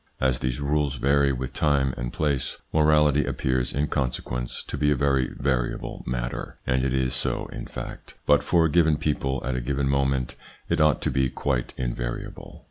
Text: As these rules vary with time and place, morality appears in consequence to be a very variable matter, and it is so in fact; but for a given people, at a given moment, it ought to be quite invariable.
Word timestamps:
As 0.19 0.39
these 0.39 0.59
rules 0.59 0.95
vary 0.95 1.31
with 1.31 1.53
time 1.53 1.93
and 1.95 2.11
place, 2.11 2.57
morality 2.73 3.23
appears 3.23 3.71
in 3.71 3.85
consequence 3.87 4.63
to 4.63 4.75
be 4.75 4.89
a 4.89 4.95
very 4.95 5.27
variable 5.37 6.03
matter, 6.07 6.57
and 6.65 6.83
it 6.83 6.91
is 6.91 7.13
so 7.13 7.45
in 7.51 7.67
fact; 7.67 8.15
but 8.25 8.41
for 8.41 8.65
a 8.65 8.71
given 8.71 8.97
people, 8.97 9.43
at 9.45 9.55
a 9.55 9.61
given 9.61 9.87
moment, 9.87 10.35
it 10.69 10.81
ought 10.81 11.03
to 11.03 11.11
be 11.11 11.29
quite 11.29 11.75
invariable. 11.77 12.59